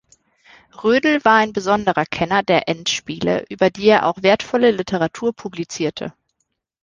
Rödl 0.83 1.23
war 1.25 1.37
ein 1.37 1.53
besonderer 1.53 2.05
Kenner 2.07 2.41
der 2.41 2.67
Endspiele, 2.67 3.45
über 3.49 3.69
die 3.69 3.85
er 3.85 4.07
auch 4.07 4.23
wertvolle 4.23 4.71
Literatur 4.71 5.31
publizierte. 5.31 6.11